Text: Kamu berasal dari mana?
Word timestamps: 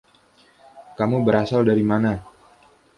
Kamu 0.97 1.17
berasal 1.27 1.61
dari 1.69 1.83
mana? 1.91 2.13